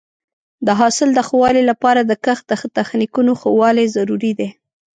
[0.65, 4.49] د حاصل د ښه والي لپاره د کښت د تخنیکونو ښه والی ضروري دی.